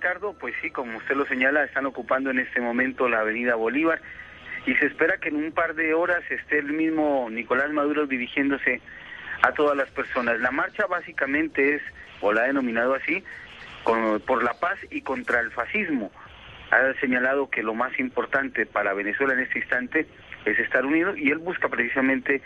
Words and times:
Ricardo? 0.00 0.32
Pues 0.32 0.54
sí, 0.62 0.70
como 0.70 0.96
usted 0.96 1.14
lo 1.14 1.26
señala, 1.26 1.62
están 1.62 1.84
ocupando 1.84 2.30
en 2.30 2.38
este 2.38 2.58
momento 2.58 3.06
la 3.06 3.20
avenida 3.20 3.54
Bolívar 3.54 4.00
y 4.64 4.74
se 4.76 4.86
espera 4.86 5.18
que 5.18 5.28
en 5.28 5.36
un 5.36 5.52
par 5.52 5.74
de 5.74 5.92
horas 5.92 6.22
esté 6.30 6.58
el 6.58 6.72
mismo 6.72 7.28
Nicolás 7.30 7.70
Maduro 7.70 8.06
dirigiéndose 8.06 8.80
a 9.42 9.52
todas 9.52 9.76
las 9.76 9.90
personas. 9.90 10.40
La 10.40 10.52
marcha 10.52 10.86
básicamente 10.86 11.74
es, 11.74 11.82
o 12.22 12.32
la 12.32 12.44
ha 12.44 12.46
denominado 12.46 12.94
así, 12.94 13.22
por 13.84 14.42
la 14.42 14.54
paz 14.54 14.78
y 14.90 15.02
contra 15.02 15.40
el 15.40 15.50
fascismo. 15.50 16.10
Ha 16.70 16.98
señalado 16.98 17.50
que 17.50 17.62
lo 17.62 17.74
más 17.74 18.00
importante 18.00 18.64
para 18.64 18.94
Venezuela 18.94 19.34
en 19.34 19.40
este 19.40 19.58
instante 19.58 20.06
es 20.46 20.58
estar 20.60 20.86
unido 20.86 21.14
y 21.14 21.30
él 21.30 21.38
busca 21.40 21.68
precisamente 21.68 22.40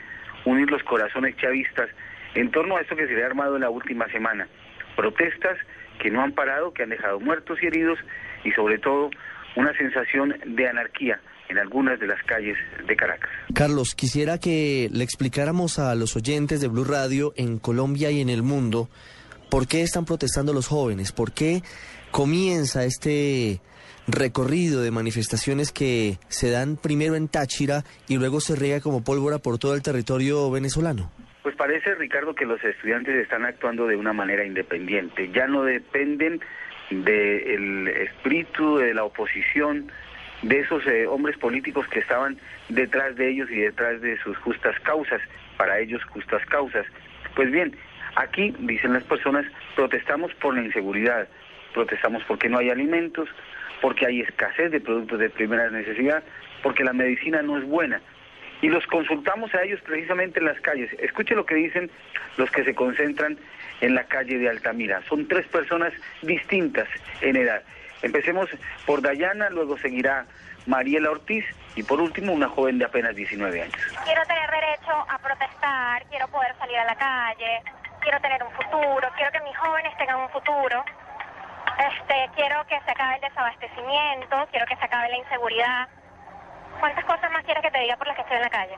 unir 0.45 0.73
los 0.73 0.83
corazones 0.83 1.37
chavistas 1.37 1.89
en 2.35 2.51
torno 2.51 2.77
a 2.77 2.81
esto 2.81 2.97
que 2.97 3.07
se 3.07 3.15
le 3.15 3.23
ha 3.23 3.27
armado 3.27 3.55
en 3.55 3.63
la 3.63 3.71
última 3.71 4.09
semana 4.09 4.49
protestas 4.95 5.59
que 6.01 6.11
no 6.11 6.23
han 6.23 6.33
parado, 6.33 6.73
que 6.73 6.83
han 6.83 6.91
dejado 6.91 7.21
muertos 7.21 7.59
y 7.63 7.67
heridos 7.67 7.99
y 8.45 8.51
sobre 8.53 8.79
todo 8.79 9.11
una 9.57 9.77
sensación 9.77 10.35
de 10.45 10.69
anarquía 10.69 11.21
en 11.49 11.59
algunas 11.59 12.01
de 12.01 12.07
las 12.07 12.23
calles 12.25 12.57
de 12.87 12.97
Caracas. 12.97 13.31
Carlos, 13.55 13.95
quisiera 13.95 14.39
que 14.39 14.89
le 14.93 15.05
explicáramos 15.05 15.79
a 15.79 15.95
los 15.95 16.17
oyentes 16.17 16.61
de 16.61 16.69
Blue 16.69 16.85
Radio 16.85 17.33
en 17.37 17.59
Colombia 17.59 18.11
y 18.11 18.21
en 18.21 18.31
el 18.31 18.43
mundo 18.43 18.89
por 19.51 19.67
qué 19.67 19.83
están 19.83 20.05
protestando 20.05 20.53
los 20.53 20.67
jóvenes, 20.67 21.13
por 21.13 21.33
qué 21.33 21.63
comienza 22.11 22.85
este 22.85 23.61
recorrido 24.07 24.83
de 24.83 24.91
manifestaciones 24.91 25.73
que 25.73 26.19
se 26.29 26.51
dan 26.51 26.77
primero 26.77 27.15
en 27.15 27.29
Táchira 27.29 27.85
y 28.09 28.17
luego 28.17 28.41
se 28.41 28.57
riega 28.57 28.81
como 28.81 29.03
pólvora 29.03 29.39
por 29.39 29.59
todo 29.59 29.75
el 29.75 29.83
territorio 29.83 30.51
venezolano. 30.51 31.11
Pues 31.45 31.57
parece, 31.57 31.95
Ricardo, 31.97 32.35
que 32.35 32.47
los 32.47 32.65
estudiantes 32.65 33.15
están 33.17 33.45
actuando 33.45 33.87
de 33.87 33.97
una 33.97 34.15
manera 34.15 34.47
independiente. 34.47 35.31
Ya 35.31 35.47
no 35.47 35.63
dependen 35.63 36.41
del 36.89 37.87
espíritu 37.87 38.79
de 38.79 38.95
la 38.95 39.05
oposición, 39.05 39.93
de 40.41 40.61
esos 40.61 40.87
eh, 40.87 41.07
hombres 41.07 41.37
políticos 41.37 41.87
que 41.89 41.99
estaban 41.99 42.39
detrás 42.71 43.17
de 43.17 43.29
ellos 43.29 43.51
y 43.51 43.57
detrás 43.57 44.01
de 44.01 44.17
sus 44.23 44.39
justas 44.39 44.81
causas, 44.81 45.21
para 45.59 45.79
ellos 45.81 46.03
justas 46.05 46.43
causas. 46.47 46.87
Pues 47.37 47.51
bien, 47.51 47.77
aquí, 48.17 48.55
dicen 48.61 48.95
las 48.95 49.05
personas, 49.05 49.45
protestamos 49.77 50.33
por 50.37 50.55
la 50.55 50.63
inseguridad, 50.63 51.29
protestamos 51.75 52.25
porque 52.25 52.49
no 52.49 52.57
hay 52.57 52.71
alimentos, 52.71 53.29
porque 53.83 54.07
hay 54.07 54.23
escasez 54.23 54.71
de 54.71 54.81
productos 54.81 55.19
de 55.19 55.29
primera 55.29 55.69
necesidad, 55.69 56.25
porque 56.63 56.85
la 56.85 56.95
medicina 56.95 57.43
no 57.43 57.59
es 57.59 57.65
buena 57.65 58.01
y 58.65 58.69
los 58.71 58.87
consultamos 58.87 59.55
a 59.55 59.63
ellos 59.63 59.79
precisamente 59.83 60.41
en 60.41 60.47
las 60.47 60.59
calles. 60.63 60.91
Escuche 60.99 61.35
lo 61.35 61.45
que 61.45 61.55
dicen 61.55 61.91
los 62.39 62.51
que 62.51 62.65
se 62.65 62.75
concentran 62.75 63.37
en 63.83 63.95
la 63.95 64.05
calle 64.05 64.39
de 64.39 64.49
Altamira. 64.49 65.03
Son 65.07 65.29
tres 65.29 65.47
personas 65.49 65.93
distintas 66.23 66.89
en 67.21 67.37
edad. 67.37 67.63
Empecemos 68.01 68.49
por 68.87 69.03
Dayana, 69.03 69.51
luego 69.51 69.77
seguirá 69.77 70.25
Mariela 70.65 71.11
Ortiz 71.11 71.45
y 71.77 71.83
por 71.83 72.01
último 72.01 72.33
una 72.33 72.49
joven 72.49 72.79
de 72.79 72.87
apenas 72.87 73.15
19 73.15 73.61
años. 73.61 73.77
Quiero 74.03 74.23
tener 74.25 74.51
derecho 74.51 74.93
a 75.11 75.19
protestar, 75.19 76.03
quiero 76.09 76.27
poder 76.29 76.57
salir 76.59 76.79
a 76.79 76.87
la 76.87 76.97
calle, 76.97 77.61
quiero 78.01 78.19
tener 78.23 78.43
un 78.45 78.53
futuro, 78.53 79.07
quiero 79.15 79.31
que 79.31 79.41
mis 79.41 79.57
jóvenes 79.59 79.95
tengan 79.99 80.21
un 80.21 80.31
futuro. 80.31 80.83
Este, 81.77 82.31
quiero 82.35 82.65
que 82.67 82.81
se 82.81 82.91
acabe 82.91 83.17
el 83.17 83.21
desabastecimiento, 83.21 84.49
quiero 84.51 84.65
que 84.65 84.77
se 84.77 84.85
acabe 84.87 85.11
la 85.11 85.19
inseguridad. 85.19 85.89
¿Cuántas 86.81 87.05
cosas 87.05 87.31
más 87.33 87.45
quieres 87.45 87.63
que 87.63 87.71
te 87.71 87.81
diga 87.81 87.97
por 87.97 88.07
las 88.07 88.17
que 88.17 88.23
estoy 88.23 88.37
en 88.37 88.43
la 88.43 88.51
calle? 88.51 88.77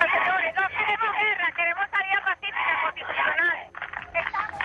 Señores, 0.00 0.54
no 0.54 0.68
queremos 0.68 1.12
guerra, 1.18 1.52
queremos 1.56 1.86
salida 1.90 2.20
pacífica 2.24 2.80
constitucional. 2.82 3.58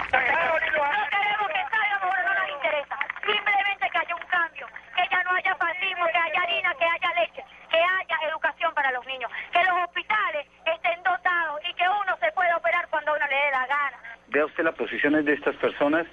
No 0.08 1.04
queremos 1.12 1.48
que 1.48 1.62
salga, 1.70 1.96
mejor 2.02 2.20
no 2.26 2.34
nos 2.34 2.50
interesa. 2.50 2.96
Simplemente 3.26 3.90
que 3.92 3.98
haya 3.98 4.16
un 4.16 4.28
cambio, 4.28 4.68
que 4.96 5.04
ya 5.12 5.24
no 5.24 5.32
haya 5.32 5.56
fascismo, 5.56 6.06
que 6.08 6.18
haya 6.18 6.42
harina, 6.42 6.74
que 6.76 6.86
haya 6.86 7.22
leche, 7.22 7.44
que 7.70 7.78
haya 7.78 8.30
educación 8.30 8.74
para 8.74 8.92
los 8.92 9.06
niños, 9.06 9.32
que 9.52 9.64
los 9.64 9.78
hospitales 9.84 10.48
estén 10.66 11.04
dotados 11.04 11.62
y 11.70 11.74
que 11.74 11.84
uno 11.84 12.18
se 12.20 12.32
pueda 12.32 12.56
operar 12.58 12.88
cuando 12.90 13.14
uno 13.14 13.28
le 13.28 13.36
dé 13.36 13.52
la 13.52 13.68
gana. 13.68 13.98
Vea 14.30 14.46
usted 14.46 14.64
las 14.64 14.76
posiciones 14.76 15.26
de 15.26 15.34
estas 15.34 15.56
personas 15.58 16.08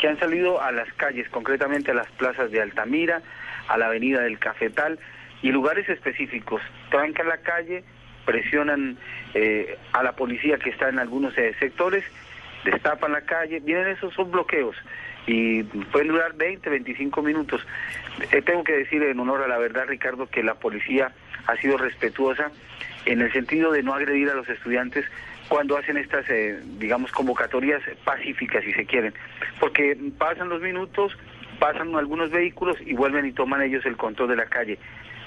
que 0.00 0.08
han 0.08 0.18
salido 0.18 0.60
a 0.60 0.72
las 0.72 0.92
calles, 0.94 1.28
concretamente 1.28 1.90
a 1.90 1.94
las 1.94 2.10
plazas 2.12 2.50
de 2.50 2.60
Altamira, 2.60 3.22
a 3.68 3.76
la 3.76 3.86
avenida 3.86 4.20
del 4.20 4.38
Cafetal, 4.38 4.98
y 5.44 5.52
lugares 5.52 5.86
específicos. 5.90 6.62
Trancan 6.90 7.28
la 7.28 7.36
calle, 7.36 7.84
presionan 8.24 8.96
eh, 9.34 9.76
a 9.92 10.02
la 10.02 10.12
policía 10.12 10.56
que 10.56 10.70
está 10.70 10.88
en 10.88 10.98
algunos 10.98 11.36
eh, 11.36 11.54
sectores, 11.58 12.02
destapan 12.64 13.12
la 13.12 13.20
calle, 13.20 13.60
vienen 13.60 13.88
esos 13.88 14.14
son 14.14 14.30
bloqueos 14.30 14.74
y 15.26 15.62
pueden 15.62 16.08
durar 16.08 16.32
20, 16.32 16.70
25 16.70 17.20
minutos. 17.20 17.60
Eh, 18.32 18.40
tengo 18.40 18.64
que 18.64 18.72
decir 18.72 19.02
en 19.02 19.20
honor 19.20 19.42
a 19.42 19.46
la 19.46 19.58
verdad, 19.58 19.84
Ricardo, 19.86 20.26
que 20.28 20.42
la 20.42 20.54
policía 20.54 21.12
ha 21.46 21.56
sido 21.56 21.76
respetuosa 21.76 22.50
en 23.04 23.20
el 23.20 23.30
sentido 23.30 23.70
de 23.70 23.82
no 23.82 23.92
agredir 23.92 24.30
a 24.30 24.34
los 24.34 24.48
estudiantes 24.48 25.04
cuando 25.48 25.76
hacen 25.76 25.98
estas, 25.98 26.24
digamos, 26.78 27.12
convocatorias 27.12 27.82
pacíficas, 28.02 28.64
si 28.64 28.72
se 28.72 28.86
quieren, 28.86 29.12
porque 29.60 29.94
pasan 30.16 30.48
los 30.48 30.62
minutos, 30.62 31.18
pasan 31.58 31.94
algunos 31.94 32.30
vehículos 32.30 32.78
y 32.80 32.94
vuelven 32.94 33.26
y 33.26 33.32
toman 33.32 33.60
ellos 33.60 33.84
el 33.84 33.98
control 33.98 34.30
de 34.30 34.36
la 34.36 34.46
calle. 34.46 34.78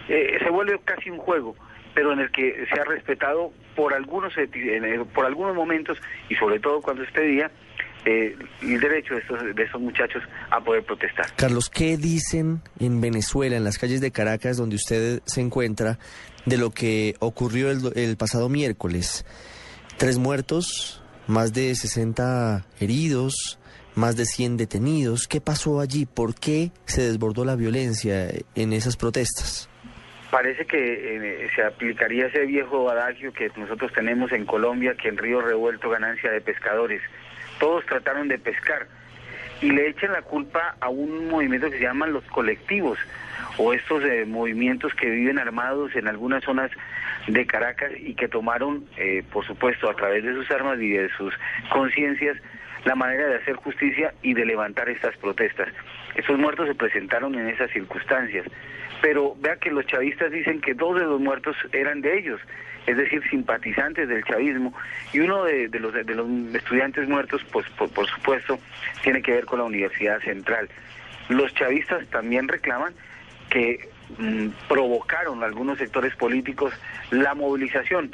Eh, 0.09 0.37
se 0.41 0.49
vuelve 0.49 0.79
casi 0.85 1.09
un 1.09 1.17
juego, 1.17 1.55
pero 1.93 2.13
en 2.13 2.19
el 2.19 2.31
que 2.31 2.65
se 2.71 2.79
ha 2.79 2.83
respetado 2.83 3.51
por 3.75 3.93
algunos, 3.93 4.33
por 5.13 5.25
algunos 5.25 5.55
momentos 5.55 5.97
y 6.29 6.35
sobre 6.35 6.59
todo 6.59 6.81
cuando 6.81 7.03
este 7.03 7.21
día 7.21 7.51
eh, 8.05 8.35
el 8.61 8.79
derecho 8.79 9.15
de 9.15 9.19
estos, 9.19 9.55
de 9.55 9.63
estos 9.63 9.81
muchachos 9.81 10.23
a 10.49 10.61
poder 10.61 10.83
protestar. 10.83 11.25
Carlos, 11.35 11.69
¿qué 11.69 11.97
dicen 11.97 12.61
en 12.79 13.01
Venezuela, 13.01 13.57
en 13.57 13.63
las 13.63 13.77
calles 13.77 13.99
de 13.99 14.11
Caracas, 14.11 14.57
donde 14.57 14.77
usted 14.77 15.21
se 15.25 15.41
encuentra, 15.41 15.99
de 16.45 16.57
lo 16.57 16.71
que 16.71 17.15
ocurrió 17.19 17.69
el, 17.69 17.79
el 17.95 18.15
pasado 18.15 18.47
miércoles? 18.47 19.25
Tres 19.97 20.19
muertos, 20.19 21.03
más 21.27 21.53
de 21.53 21.75
60 21.75 22.65
heridos, 22.79 23.59
más 23.95 24.15
de 24.15 24.25
100 24.25 24.55
detenidos. 24.55 25.27
¿Qué 25.27 25.41
pasó 25.41 25.81
allí? 25.81 26.05
¿Por 26.05 26.35
qué 26.35 26.71
se 26.85 27.01
desbordó 27.01 27.43
la 27.43 27.55
violencia 27.55 28.29
en 28.55 28.71
esas 28.71 28.95
protestas? 28.95 29.69
Parece 30.31 30.65
que 30.65 31.45
eh, 31.45 31.49
se 31.55 31.63
aplicaría 31.63 32.27
ese 32.27 32.45
viejo 32.45 32.89
adagio 32.89 33.31
que 33.31 33.49
nosotros 33.55 33.93
tenemos 33.93 34.31
en 34.31 34.45
Colombia, 34.45 34.95
que 34.95 35.07
en 35.07 35.17
río 35.17 35.41
revuelto 35.41 35.89
ganancia 35.89 36.31
de 36.31 36.41
pescadores. 36.41 37.01
Todos 37.59 37.85
trataron 37.85 38.27
de 38.27 38.37
pescar 38.37 38.87
y 39.61 39.71
le 39.71 39.87
echan 39.87 40.11
la 40.11 40.21
culpa 40.21 40.75
a 40.79 40.89
un 40.89 41.29
movimiento 41.29 41.69
que 41.71 41.77
se 41.77 41.83
llaman 41.83 42.13
los 42.13 42.23
colectivos 42.25 42.99
o 43.57 43.73
estos 43.73 44.03
eh, 44.03 44.25
movimientos 44.25 44.93
que 44.93 45.09
viven 45.09 45.39
armados 45.39 45.95
en 45.95 46.07
algunas 46.07 46.43
zonas 46.43 46.71
de 47.27 47.45
Caracas 47.45 47.91
y 47.97 48.13
que 48.13 48.27
tomaron, 48.27 48.85
eh, 48.97 49.23
por 49.31 49.45
supuesto, 49.45 49.89
a 49.89 49.95
través 49.95 50.23
de 50.23 50.33
sus 50.33 50.49
armas 50.51 50.79
y 50.79 50.89
de 50.89 51.09
sus 51.17 51.33
conciencias, 51.71 52.37
la 52.85 52.95
manera 52.95 53.27
de 53.27 53.35
hacer 53.37 53.55
justicia 53.55 54.13
y 54.21 54.33
de 54.33 54.45
levantar 54.45 54.89
estas 54.89 55.15
protestas. 55.17 55.69
Estos 56.17 56.37
muertos 56.39 56.67
se 56.67 56.75
presentaron 56.75 57.35
en 57.35 57.47
esas 57.47 57.69
circunstancias, 57.71 58.45
pero 59.01 59.35
vea 59.39 59.55
que 59.57 59.69
los 59.69 59.85
chavistas 59.85 60.31
dicen 60.31 60.59
que 60.59 60.73
dos 60.73 60.99
de 60.99 61.05
los 61.05 61.21
muertos 61.21 61.55
eran 61.71 62.01
de 62.01 62.17
ellos, 62.17 62.41
es 62.87 62.97
decir, 62.97 63.21
simpatizantes 63.29 64.09
del 64.09 64.23
chavismo, 64.23 64.73
y 65.13 65.19
uno 65.19 65.43
de, 65.43 65.69
los, 65.79 65.93
de 65.93 66.15
los 66.15 66.27
estudiantes 66.55 67.07
muertos, 67.07 67.45
pues 67.51 67.69
por, 67.69 68.07
supuesto, 68.07 68.59
tiene 69.03 69.21
que 69.21 69.33
ver 69.33 69.45
con 69.45 69.59
la 69.59 69.65
Universidad 69.65 70.19
Central. 70.21 70.69
Los 71.29 71.53
chavistas 71.53 72.07
también 72.07 72.47
reclaman 72.47 72.93
que 73.51 73.87
mm, 74.17 74.47
provocaron 74.67 75.43
algunos 75.43 75.77
sectores 75.77 76.15
políticos 76.15 76.73
la 77.11 77.35
movilización 77.35 78.11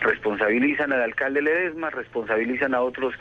responsabilizan 0.00 0.92
al 0.92 1.02
alcalde 1.02 1.40
Ledesma, 1.40 1.88
responsabilizan 1.88 2.74
a 2.74 2.82
otros 2.82 3.14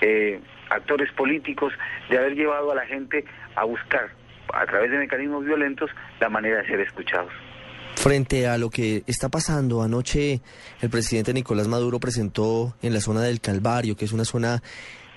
eh, 0.00 0.40
actores 0.74 1.10
políticos 1.12 1.72
de 2.08 2.18
haber 2.18 2.34
llevado 2.34 2.72
a 2.72 2.74
la 2.74 2.86
gente 2.86 3.24
a 3.54 3.64
buscar 3.64 4.10
a 4.52 4.66
través 4.66 4.90
de 4.90 4.98
mecanismos 4.98 5.44
violentos 5.44 5.90
la 6.20 6.28
manera 6.28 6.62
de 6.62 6.66
ser 6.66 6.80
escuchados. 6.80 7.32
Frente 7.94 8.48
a 8.48 8.58
lo 8.58 8.70
que 8.70 9.04
está 9.06 9.28
pasando, 9.28 9.82
anoche 9.82 10.40
el 10.80 10.90
presidente 10.90 11.32
Nicolás 11.32 11.68
Maduro 11.68 12.00
presentó 12.00 12.74
en 12.82 12.94
la 12.94 13.00
zona 13.00 13.20
del 13.20 13.40
Calvario, 13.40 13.96
que 13.96 14.06
es 14.06 14.12
una 14.12 14.24
zona 14.24 14.62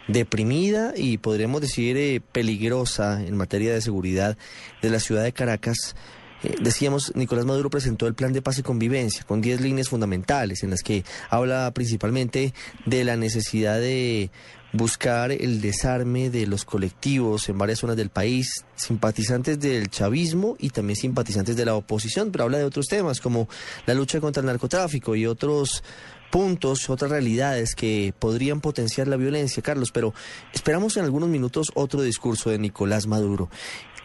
deprimida 0.08 0.94
y 0.96 1.18
podríamos 1.18 1.62
decir 1.62 1.98
eh, 1.98 2.22
peligrosa 2.32 3.24
en 3.24 3.36
materia 3.36 3.74
de 3.74 3.82
seguridad 3.82 4.38
de 4.82 4.90
la 4.90 5.00
ciudad 5.00 5.24
de 5.24 5.34
Caracas. 5.34 5.96
Eh, 6.46 6.56
decíamos, 6.62 7.12
Nicolás 7.16 7.46
Maduro 7.46 7.72
presentó 7.72 8.06
el 8.06 8.14
plan 8.14 8.32
de 8.32 8.44
paz 8.44 8.60
y 8.60 8.64
convivencia 8.64 9.24
con 9.24 9.42
10 9.42 9.62
líneas 9.62 9.90
fundamentales 9.90 10.62
en 10.62 10.70
las 10.70 10.84
que 10.84 11.04
habla 11.30 11.72
principalmente 11.74 12.54
de 12.86 13.04
la 13.04 13.18
necesidad 13.18 13.80
de 13.80 14.30
buscar 14.74 15.32
el 15.32 15.60
desarme 15.62 16.30
de 16.30 16.46
los 16.46 16.64
colectivos 16.64 17.50
en 17.50 17.58
varias 17.58 17.80
zonas 17.80 17.96
del 17.96 18.10
país, 18.10 18.64
simpatizantes 18.76 19.60
del 19.60 19.90
chavismo 19.90 20.56
y 20.60 20.70
también 20.70 20.98
simpatizantes 20.98 21.56
de 21.56 21.66
la 21.66 21.74
oposición, 21.74 22.32
pero 22.32 22.44
habla 22.44 22.60
de 22.60 22.66
otros 22.66 22.88
temas 22.88 23.22
como 23.22 23.48
la 23.88 23.96
lucha 23.96 24.20
contra 24.20 24.42
el 24.42 24.48
narcotráfico 24.48 25.16
y 25.16 25.26
otros 25.26 25.84
puntos, 26.30 26.90
otras 26.92 27.10
realidades 27.10 27.74
que 27.74 28.14
podrían 28.20 28.62
potenciar 28.62 29.08
la 29.08 29.16
violencia, 29.16 29.64
Carlos, 29.64 29.92
pero 29.92 30.14
esperamos 30.54 30.96
en 30.98 31.06
algunos 31.06 31.30
minutos 31.30 31.72
otro 31.74 32.04
discurso 32.04 32.52
de 32.52 32.60
Nicolás 32.60 33.08
Maduro. 33.08 33.50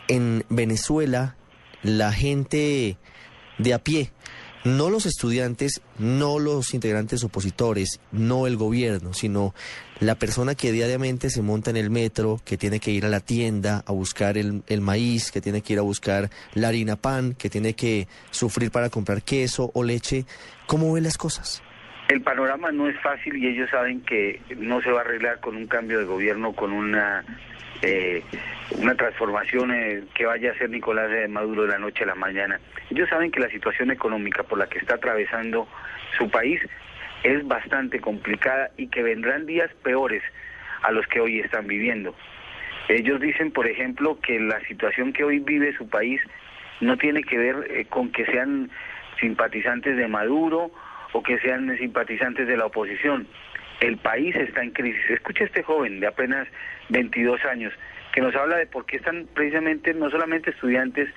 En 0.09 0.45
Venezuela, 0.49 1.37
la 1.83 2.13
gente 2.13 2.97
de 3.59 3.75
a 3.75 3.79
pie, 3.79 4.11
no 4.65 4.91
los 4.91 5.07
estudiantes, 5.07 5.81
no 5.99 6.39
los 6.39 6.75
integrantes 6.75 7.25
opositores, 7.25 8.01
no 8.13 8.47
el 8.47 8.57
gobierno, 8.57 9.15
sino 9.15 9.55
la 10.01 10.15
persona 10.15 10.55
que 10.55 10.73
diariamente 10.73 11.31
se 11.31 11.43
monta 11.43 11.71
en 11.71 11.77
el 11.77 11.91
metro, 11.91 12.41
que 12.45 12.57
tiene 12.57 12.81
que 12.81 12.91
ir 12.91 13.05
a 13.05 13.09
la 13.09 13.21
tienda 13.21 13.83
a 13.87 13.93
buscar 13.93 14.37
el, 14.37 14.63
el, 14.67 14.81
maíz, 14.81 15.31
que 15.31 15.41
tiene 15.41 15.63
que 15.63 15.75
ir 15.75 15.79
a 15.79 15.83
buscar 15.83 16.31
la 16.55 16.69
harina 16.69 16.97
pan, 16.97 17.35
que 17.35 17.49
tiene 17.49 17.75
que 17.75 18.07
sufrir 18.31 18.71
para 18.71 18.91
comprar 18.91 19.23
queso 19.23 19.71
o 19.75 19.83
leche, 19.83 20.25
¿cómo 20.67 20.93
ven 20.93 21.05
las 21.05 21.17
cosas? 21.17 21.63
El 22.09 22.23
panorama 22.23 22.73
no 22.73 22.89
es 22.89 23.01
fácil 23.01 23.37
y 23.37 23.47
ellos 23.47 23.71
saben 23.71 24.01
que 24.01 24.41
no 24.57 24.83
se 24.83 24.91
va 24.91 24.99
a 24.99 25.03
arreglar 25.03 25.41
con 25.41 25.57
un 25.57 25.67
cambio 25.69 25.99
de 25.99 26.05
gobierno, 26.05 26.53
con 26.55 26.73
una 26.73 27.25
eh, 27.83 28.23
una 28.79 28.95
transformación 28.95 29.73
eh, 29.73 30.05
que 30.15 30.27
vaya 30.27 30.51
a 30.51 30.53
hacer 30.53 30.71
Nicolás 30.71 31.11
Maduro 31.29 31.63
de 31.63 31.69
la 31.69 31.79
noche 31.79 32.05
a 32.05 32.09
la 32.09 32.15
mañana. 32.15 32.61
Ellos 32.91 33.09
saben 33.09 33.31
que 33.31 33.41
la 33.41 33.49
situación 33.49 33.91
económica 33.91 34.43
por 34.43 34.59
la 34.59 34.69
que 34.69 34.79
está 34.79 34.95
atravesando 34.95 35.67
su 36.17 36.31
país 36.31 36.61
es 37.23 37.47
bastante 37.47 38.01
complicada 38.01 38.71
y 38.77 38.89
que 38.89 39.03
vendrán 39.03 39.47
días 39.47 39.71
peores 39.83 40.23
a 40.83 40.91
los 40.93 41.07
que 41.07 41.21
hoy 41.21 41.41
están 41.41 41.67
viviendo. 41.67 42.15
Ellos 42.89 43.21
dicen, 43.21 43.53
por 43.53 43.67
ejemplo, 43.67 44.19
que 44.21 44.41
la 44.41 44.61
situación 44.67 45.13
que 45.13 45.25
hoy 45.25 45.39
vive 45.39 45.77
su 45.77 45.89
país 45.89 46.21
no 46.81 46.97
tiene 46.97 47.23
que 47.23 47.39
ver 47.39 47.67
eh, 47.71 47.85
con 47.85 48.11
que 48.11 48.25
sean 48.27 48.71
simpatizantes 49.21 49.97
de 49.97 50.09
Maduro 50.09 50.71
o 51.13 51.23
que 51.23 51.39
sean 51.39 51.77
simpatizantes 51.79 52.49
de 52.49 52.57
la 52.57 52.67
oposición. 52.67 53.27
El 53.81 53.97
país 53.99 54.35
está 54.37 54.63
en 54.63 54.71
crisis. 54.71 55.03
Escucha 55.11 55.45
este 55.45 55.63
joven 55.63 56.01
de 56.01 56.07
apenas 56.07 56.49
22 56.91 57.45
años 57.47 57.73
que 58.13 58.21
nos 58.21 58.35
habla 58.35 58.57
de 58.57 58.67
por 58.67 58.87
qué 58.87 58.97
están 58.97 59.27
precisamente 59.35 59.95
no 59.95 60.11
solamente 60.11 60.51
estudiantes, 60.51 61.09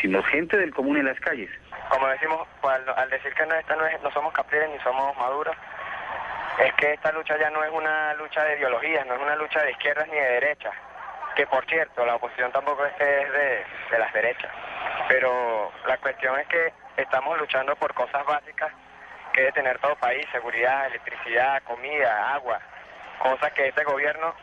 sino 0.00 0.22
gente 0.22 0.56
del 0.56 0.74
común 0.74 0.98
en 0.98 1.06
las 1.06 1.18
calles. 1.20 1.50
Como 1.88 2.06
decimos, 2.08 2.46
al, 2.62 3.10
decir 3.10 3.32
que 3.34 3.46
no, 3.46 3.54
esta 3.54 3.76
no, 3.76 3.86
es, 3.86 4.00
no 4.02 4.10
somos 4.10 4.32
capriles 4.32 4.68
ni 4.70 4.78
somos 4.80 5.16
maduros, 5.16 5.56
es 6.58 6.72
que 6.74 6.92
esta 6.92 7.12
lucha 7.12 7.38
ya 7.38 7.50
no 7.50 7.64
es 7.64 7.70
una 7.70 8.14
lucha 8.14 8.44
de 8.44 8.58
ideologías, 8.58 9.06
no 9.06 9.14
es 9.14 9.20
una 9.20 9.36
lucha 9.36 9.62
de 9.62 9.70
izquierdas 9.72 10.06
ni 10.08 10.16
de 10.16 10.28
derechas, 10.40 10.74
que 11.34 11.46
por 11.46 11.64
cierto, 11.66 12.04
la 12.04 12.16
oposición 12.16 12.52
tampoco 12.52 12.84
es, 12.84 12.92
es 13.00 13.32
de, 13.32 13.64
de 13.90 13.98
las 13.98 14.12
derechas, 14.12 14.52
pero 15.08 15.72
la 15.86 15.96
cuestión 15.98 16.38
es 16.38 16.46
que 16.48 16.72
estamos 16.96 17.38
luchando 17.38 17.74
por 17.76 17.92
cosas 17.94 18.24
básicas 18.26 18.72
que 19.32 19.40
debe 19.40 19.52
tener 19.52 19.78
todo 19.78 19.96
país, 19.96 20.24
seguridad, 20.30 20.86
electricidad, 20.86 21.62
comida, 21.64 22.34
agua, 22.34 22.60
cosas 23.18 23.52
que 23.52 23.68
este 23.68 23.82
gobierno 23.82 24.34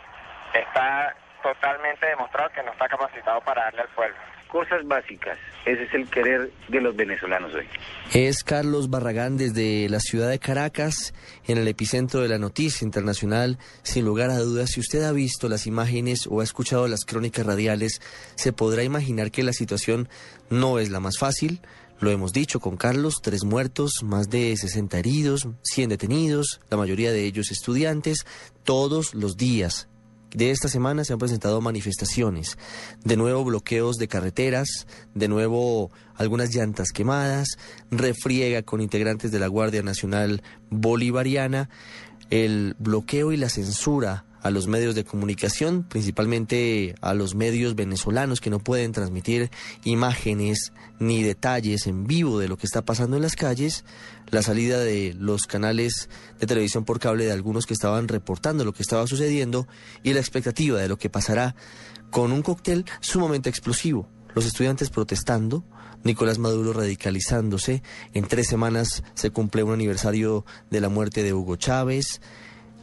está 0.54 1.16
totalmente 1.42 2.06
demostrado 2.06 2.50
que 2.54 2.64
no 2.64 2.72
está 2.72 2.88
capacitado 2.88 3.42
para 3.42 3.64
darle 3.64 3.82
al 3.82 3.90
pueblo. 3.90 4.16
Cosas 4.48 4.86
básicas, 4.86 5.38
ese 5.66 5.84
es 5.84 5.94
el 5.94 6.10
querer 6.10 6.52
de 6.68 6.82
los 6.82 6.94
venezolanos 6.94 7.54
hoy. 7.54 7.66
Es 8.14 8.44
Carlos 8.44 8.90
Barragán 8.90 9.38
desde 9.38 9.88
la 9.88 10.02
ciudad 10.02 10.30
de 10.30 10.40
Caracas, 10.40 11.14
en 11.48 11.58
el 11.58 11.70
epicentro 11.70 12.20
de 12.20 12.28
la 12.28 12.38
noticia 12.38 12.84
internacional. 12.84 13.58
Sin 13.82 14.04
lugar 14.04 14.30
a 14.30 14.40
dudas, 14.40 14.72
si 14.72 14.82
usted 14.82 15.04
ha 15.04 15.14
visto 15.14 15.48
las 15.48 15.68
imágenes 15.68 16.28
o 16.30 16.42
ha 16.42 16.44
escuchado 16.44 16.90
las 16.90 17.06
crónicas 17.06 17.46
radiales, 17.46 18.02
se 18.36 18.52
podrá 18.52 18.84
imaginar 18.84 19.32
que 19.32 19.44
la 19.44 19.54
situación 19.54 20.10
no 20.50 20.80
es 20.80 20.90
la 20.90 21.00
más 21.00 21.18
fácil. 21.18 21.62
Lo 22.02 22.10
hemos 22.12 22.34
dicho 22.34 22.60
con 22.60 22.76
Carlos, 22.76 23.22
tres 23.22 23.46
muertos, 23.46 24.04
más 24.04 24.30
de 24.30 24.58
60 24.58 24.98
heridos, 24.98 25.48
100 25.62 25.90
detenidos, 25.90 26.60
la 26.70 26.76
mayoría 26.76 27.12
de 27.14 27.26
ellos 27.26 27.52
estudiantes, 27.52 28.26
todos 28.66 29.14
los 29.14 29.38
días. 29.38 29.88
De 30.34 30.50
esta 30.52 30.70
semana 30.70 31.04
se 31.04 31.12
han 31.12 31.20
presentado 31.20 31.60
manifestaciones, 31.60 32.58
de 33.04 33.18
nuevo 33.18 33.44
bloqueos 33.44 33.98
de 33.98 34.08
carreteras, 34.08 34.88
de 35.14 35.28
nuevo 35.28 35.92
algunas 36.16 36.56
llantas 36.56 36.92
quemadas, 36.94 37.58
refriega 37.90 38.62
con 38.62 38.80
integrantes 38.80 39.32
de 39.32 39.40
la 39.40 39.48
Guardia 39.48 39.84
Nacional 39.84 40.42
Bolivariana, 40.70 41.70
el 42.30 42.76
bloqueo 42.80 43.34
y 43.34 43.38
la 43.38 43.50
censura 43.50 44.26
a 44.42 44.50
los 44.50 44.68
medios 44.68 44.96
de 44.96 45.04
comunicación, 45.04 45.84
principalmente 45.84 46.96
a 47.02 47.14
los 47.14 47.36
medios 47.36 47.76
venezolanos 47.76 48.42
que 48.42 48.50
no 48.50 48.60
pueden 48.60 48.92
transmitir 48.92 49.52
imágenes 49.84 50.74
ni 51.00 51.24
detalles 51.24 51.88
en 51.88 52.06
vivo 52.08 52.40
de 52.40 52.48
lo 52.48 52.58
que 52.58 52.66
está 52.66 52.84
pasando 52.84 53.16
en 53.16 53.22
las 53.22 53.36
calles, 53.36 53.86
la 54.30 54.42
salida 54.42 54.80
de 54.80 55.16
los 55.18 55.46
canales 55.46 56.10
de 56.40 56.48
televisión 56.48 56.86
por 56.86 57.00
cable 57.00 57.26
de 57.26 57.32
algunos 57.32 57.66
que 57.66 57.74
estaban 57.74 58.08
reportando 58.08 58.66
lo 58.66 58.74
que 58.74 58.84
estaba 58.84 59.06
sucediendo 59.08 59.68
y 60.04 60.14
la 60.14 60.20
expectativa 60.20 60.80
de 60.80 60.88
lo 60.88 60.98
que 60.98 61.10
pasará 61.10 61.56
con 62.10 62.32
un 62.32 62.42
cóctel 62.42 62.86
sumamente 63.00 63.50
explosivo. 63.50 64.10
Los 64.34 64.46
estudiantes 64.46 64.90
protestando, 64.90 65.64
Nicolás 66.04 66.40
Maduro 66.40 66.74
radicalizándose, 66.74 67.84
en 68.14 68.28
tres 68.28 68.48
semanas 68.48 69.04
se 69.14 69.30
cumple 69.30 69.64
un 69.64 69.74
aniversario 69.74 70.46
de 70.70 70.82
la 70.82 70.90
muerte 70.90 71.22
de 71.22 71.34
Hugo 71.34 71.58
Chávez, 71.58 72.22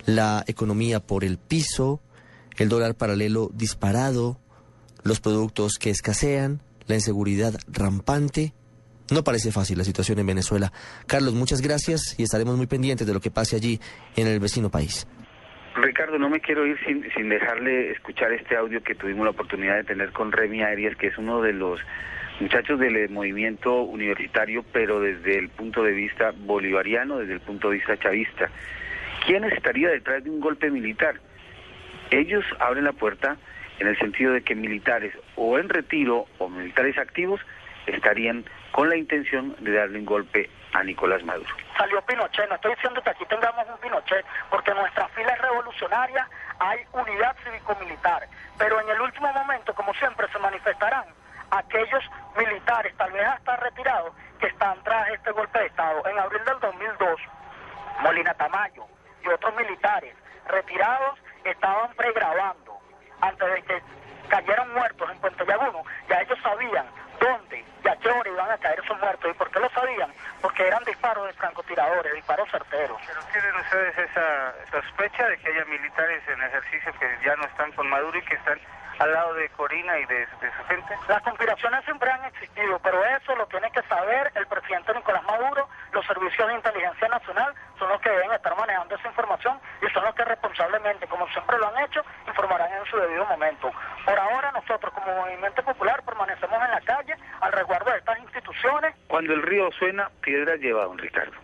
la 0.08 0.42
economía 0.46 1.00
por 1.00 1.22
el 1.22 1.36
piso, 1.36 2.00
el 2.56 2.70
dólar 2.70 2.94
paralelo 2.94 3.50
disparado, 3.52 4.38
los 5.04 5.20
productos 5.20 5.78
que 5.78 5.90
escasean, 5.90 6.60
la 6.86 6.94
inseguridad 6.94 7.52
rampante. 7.70 8.54
No 9.12 9.22
parece 9.22 9.52
fácil 9.52 9.76
la 9.76 9.84
situación 9.84 10.18
en 10.18 10.26
Venezuela. 10.26 10.72
Carlos, 11.06 11.34
muchas 11.34 11.60
gracias 11.60 12.18
y 12.18 12.22
estaremos 12.22 12.56
muy 12.56 12.66
pendientes 12.66 13.06
de 13.06 13.12
lo 13.12 13.20
que 13.20 13.30
pase 13.30 13.56
allí 13.56 13.80
en 14.16 14.26
el 14.26 14.40
vecino 14.40 14.70
país. 14.70 15.06
Ricardo, 15.76 16.18
no 16.18 16.30
me 16.30 16.40
quiero 16.40 16.66
ir 16.66 16.78
sin, 16.86 17.04
sin 17.14 17.28
dejarle 17.28 17.92
escuchar 17.92 18.32
este 18.32 18.56
audio 18.56 18.82
que 18.82 18.94
tuvimos 18.94 19.24
la 19.24 19.32
oportunidad 19.32 19.76
de 19.76 19.84
tener 19.84 20.12
con 20.12 20.32
Remy 20.32 20.62
Arias, 20.62 20.96
que 20.96 21.08
es 21.08 21.18
uno 21.18 21.42
de 21.42 21.52
los 21.52 21.80
muchachos 22.40 22.80
del 22.80 23.10
movimiento 23.10 23.82
universitario, 23.82 24.64
pero 24.72 25.00
desde 25.00 25.38
el 25.38 25.50
punto 25.50 25.82
de 25.82 25.92
vista 25.92 26.32
bolivariano, 26.34 27.18
desde 27.18 27.34
el 27.34 27.40
punto 27.40 27.68
de 27.68 27.76
vista 27.76 27.98
chavista. 27.98 28.50
¿Quién 29.28 29.44
estaría 29.44 29.90
detrás 29.90 30.24
de 30.24 30.30
un 30.30 30.40
golpe 30.40 30.70
militar? 30.70 31.16
Ellos 32.10 32.42
abren 32.60 32.84
la 32.84 32.94
puerta 32.94 33.36
en 33.78 33.86
el 33.86 33.98
sentido 33.98 34.32
de 34.32 34.40
que 34.40 34.54
militares 34.54 35.12
o 35.36 35.58
en 35.58 35.68
retiro 35.68 36.24
o 36.38 36.48
militares 36.48 36.96
activos 36.96 37.38
estarían 37.86 38.46
con 38.72 38.88
la 38.88 38.96
intención 38.96 39.54
de 39.58 39.72
darle 39.72 39.98
un 39.98 40.06
golpe 40.06 40.48
a 40.72 40.82
Nicolás 40.82 41.22
Maduro. 41.24 41.50
Salió 41.76 42.00
Pinochet, 42.06 42.48
no 42.48 42.54
estoy 42.54 42.74
diciendo 42.74 43.02
que 43.02 43.10
aquí 43.10 43.26
tengamos 43.26 43.66
un 43.68 43.78
Pinochet, 43.80 44.24
porque 44.48 44.70
en 44.70 44.78
nuestras 44.78 45.10
filas 45.10 45.38
revolucionarias 45.42 46.26
hay 46.58 46.78
unidad 46.94 47.36
cívico-militar, 47.44 48.26
pero 48.56 48.80
en 48.80 48.88
el 48.88 48.98
último 49.02 49.30
momento, 49.34 49.74
como 49.74 49.92
siempre, 49.92 50.26
se 50.32 50.38
manifestarán 50.38 51.04
aquellos 51.50 52.02
militares, 52.34 52.94
tal 52.96 53.12
vez 53.12 53.26
hasta 53.26 53.56
retirados, 53.56 54.14
que 54.40 54.46
están 54.46 54.82
tras 54.84 55.10
este 55.10 55.32
golpe 55.32 55.58
de 55.58 55.66
Estado. 55.66 56.02
En 56.08 56.18
abril 56.18 56.40
del 56.46 56.60
2002, 56.60 57.20
Molina 58.00 58.32
Tamayo, 58.32 58.86
otros 59.34 59.54
militares 59.56 60.14
retirados 60.46 61.18
estaban 61.44 61.92
pregrabando 61.94 62.78
antes 63.20 63.52
de 63.52 63.62
que 63.62 63.82
cayeran 64.28 64.72
muertos 64.72 65.10
en 65.10 65.18
Puente 65.20 65.44
Llaguno. 65.46 65.82
Ya 66.08 66.20
ellos 66.20 66.38
sabían 66.42 66.86
dónde 67.20 67.64
y 67.84 67.88
a 67.88 67.96
qué 67.96 68.08
hora 68.08 68.30
iban 68.30 68.50
a 68.50 68.58
caer 68.58 68.80
esos 68.84 68.98
muertos. 68.98 69.30
¿Y 69.30 69.34
por 69.34 69.50
qué 69.50 69.60
lo 69.60 69.68
sabían? 69.70 70.12
Porque 70.40 70.66
eran 70.66 70.84
disparos 70.84 71.26
de 71.26 71.32
francotiradores, 71.34 72.14
disparos 72.14 72.50
certeros. 72.50 73.00
¿Pero 73.06 73.20
tienen 73.32 73.54
ustedes 73.56 73.98
esa 73.98 74.54
sospecha 74.70 75.26
de 75.28 75.38
que 75.38 75.48
haya 75.48 75.64
militares 75.64 76.22
en 76.28 76.42
ejercicio 76.42 76.92
que 76.98 77.18
ya 77.24 77.36
no 77.36 77.44
están 77.44 77.72
con 77.72 77.88
Maduro 77.88 78.18
y 78.18 78.22
que 78.22 78.34
están 78.34 78.58
al 78.98 79.12
lado 79.12 79.34
de 79.34 79.48
Corina 79.50 79.98
y 79.98 80.04
de, 80.06 80.18
de, 80.18 80.52
su 80.56 80.64
gente? 80.68 80.96
Las 81.08 81.22
conspiraciones 81.22 81.84
siempre 81.84 82.10
han 82.10 82.24
existido, 82.26 82.78
pero 82.80 83.04
eso 83.04 83.34
lo 83.36 83.46
tiene 83.46 83.70
que 83.70 83.77
saber 83.88 84.30
el 84.34 84.46
presidente 84.46 84.94
Nicolás 84.94 85.22
Maduro, 85.24 85.68
los 85.92 86.06
servicios 86.06 86.48
de 86.48 86.54
inteligencia 86.54 87.08
nacional 87.08 87.54
son 87.78 87.88
los 87.88 88.00
que 88.00 88.10
deben 88.10 88.32
estar 88.32 88.56
manejando 88.56 88.94
esa 88.94 89.08
información 89.08 89.58
y 89.82 89.90
son 89.92 90.04
los 90.04 90.14
que 90.14 90.24
responsablemente, 90.24 91.06
como 91.06 91.26
siempre 91.28 91.58
lo 91.58 91.68
han 91.68 91.84
hecho, 91.84 92.02
informarán 92.26 92.72
en 92.72 92.84
su 92.86 92.96
debido 92.96 93.24
momento. 93.26 93.70
Por 94.04 94.18
ahora 94.18 94.52
nosotros 94.52 94.92
como 94.92 95.14
Movimiento 95.14 95.62
Popular 95.62 96.02
permanecemos 96.04 96.62
en 96.62 96.70
la 96.70 96.80
calle 96.80 97.14
al 97.40 97.52
resguardo 97.52 97.90
de 97.90 97.98
estas 97.98 98.18
instituciones. 98.18 98.94
Cuando 99.06 99.32
el 99.32 99.42
río 99.42 99.70
suena, 99.72 100.10
piedra 100.20 100.56
lleva, 100.56 100.84
don 100.84 100.98
Ricardo. 100.98 101.38